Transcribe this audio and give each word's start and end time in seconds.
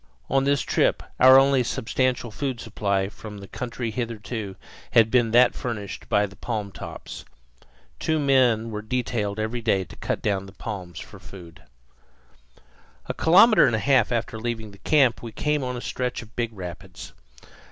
On 0.31 0.45
this 0.45 0.63
trip 0.63 1.03
our 1.19 1.37
only 1.37 1.61
substantial 1.61 2.31
food 2.31 2.59
supply 2.59 3.07
from 3.07 3.37
the 3.37 3.47
country 3.47 3.91
hitherto 3.91 4.55
had 4.93 5.11
been 5.11 5.29
that 5.29 5.53
furnished 5.53 6.09
by 6.09 6.25
the 6.25 6.35
palmtops. 6.37 7.23
Two 7.99 8.17
men 8.17 8.71
were 8.71 8.81
detailed 8.81 9.37
every 9.37 9.61
day 9.61 9.83
to 9.83 9.95
cut 9.97 10.23
down 10.23 10.47
palms 10.57 10.97
for 10.97 11.19
food. 11.19 11.61
A 13.05 13.13
kilometre 13.13 13.67
and 13.67 13.75
a 13.75 13.77
half 13.77 14.11
after 14.11 14.39
leaving 14.39 14.71
this 14.71 14.81
camp 14.83 15.21
we 15.21 15.31
came 15.31 15.63
on 15.63 15.77
a 15.77 15.81
stretch 15.81 16.23
of 16.23 16.35
big 16.35 16.51
rapids. 16.51 17.13